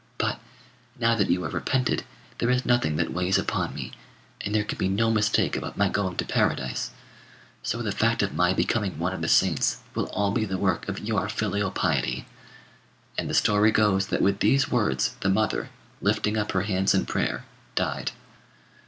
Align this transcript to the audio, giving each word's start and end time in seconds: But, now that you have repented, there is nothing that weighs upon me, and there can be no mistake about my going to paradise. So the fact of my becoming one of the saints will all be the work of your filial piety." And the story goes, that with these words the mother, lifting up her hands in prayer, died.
But, 0.17 0.39
now 0.97 1.13
that 1.13 1.29
you 1.29 1.43
have 1.43 1.53
repented, 1.53 2.05
there 2.39 2.49
is 2.49 2.65
nothing 2.65 2.95
that 2.95 3.13
weighs 3.13 3.37
upon 3.37 3.75
me, 3.75 3.91
and 4.43 4.55
there 4.55 4.63
can 4.63 4.79
be 4.79 4.87
no 4.89 5.11
mistake 5.11 5.55
about 5.55 5.77
my 5.77 5.89
going 5.89 6.15
to 6.17 6.25
paradise. 6.25 6.89
So 7.61 7.83
the 7.83 7.91
fact 7.91 8.23
of 8.23 8.33
my 8.33 8.51
becoming 8.51 8.97
one 8.97 9.13
of 9.13 9.21
the 9.21 9.27
saints 9.27 9.81
will 9.93 10.05
all 10.05 10.31
be 10.31 10.43
the 10.43 10.57
work 10.57 10.89
of 10.89 10.97
your 10.97 11.29
filial 11.29 11.69
piety." 11.69 12.25
And 13.15 13.29
the 13.29 13.35
story 13.35 13.69
goes, 13.71 14.07
that 14.07 14.23
with 14.23 14.39
these 14.39 14.71
words 14.71 15.17
the 15.19 15.29
mother, 15.29 15.69
lifting 16.01 16.35
up 16.35 16.53
her 16.53 16.61
hands 16.63 16.95
in 16.95 17.05
prayer, 17.05 17.45
died. 17.75 18.11